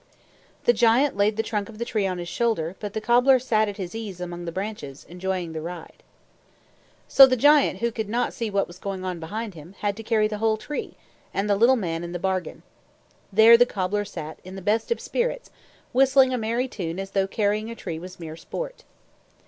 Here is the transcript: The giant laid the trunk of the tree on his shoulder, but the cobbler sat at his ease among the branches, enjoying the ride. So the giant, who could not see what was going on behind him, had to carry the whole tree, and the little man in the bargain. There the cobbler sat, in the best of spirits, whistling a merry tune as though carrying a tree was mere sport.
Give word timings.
The 0.63 0.73
giant 0.73 1.15
laid 1.15 1.37
the 1.37 1.43
trunk 1.43 1.69
of 1.69 1.77
the 1.77 1.85
tree 1.85 2.07
on 2.07 2.17
his 2.17 2.27
shoulder, 2.27 2.75
but 2.79 2.93
the 2.93 3.01
cobbler 3.01 3.37
sat 3.37 3.69
at 3.69 3.77
his 3.77 3.93
ease 3.93 4.19
among 4.19 4.45
the 4.45 4.51
branches, 4.51 5.05
enjoying 5.07 5.53
the 5.53 5.61
ride. 5.61 6.01
So 7.07 7.27
the 7.27 7.37
giant, 7.37 7.81
who 7.81 7.91
could 7.91 8.09
not 8.09 8.33
see 8.33 8.49
what 8.49 8.65
was 8.65 8.79
going 8.79 9.05
on 9.05 9.19
behind 9.19 9.53
him, 9.53 9.75
had 9.81 9.95
to 9.97 10.01
carry 10.01 10.27
the 10.27 10.39
whole 10.39 10.57
tree, 10.57 10.95
and 11.35 11.47
the 11.47 11.55
little 11.55 11.75
man 11.75 12.03
in 12.03 12.13
the 12.13 12.17
bargain. 12.17 12.63
There 13.31 13.57
the 13.57 13.67
cobbler 13.67 14.03
sat, 14.03 14.39
in 14.43 14.55
the 14.55 14.61
best 14.63 14.91
of 14.91 14.99
spirits, 14.99 15.51
whistling 15.93 16.33
a 16.33 16.37
merry 16.39 16.67
tune 16.67 16.99
as 16.99 17.11
though 17.11 17.27
carrying 17.27 17.69
a 17.69 17.75
tree 17.75 17.99
was 17.99 18.19
mere 18.19 18.35
sport. 18.35 18.83